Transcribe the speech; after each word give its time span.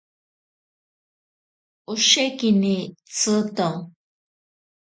Oshekini 1.91 2.75
tsiito. 3.09 3.67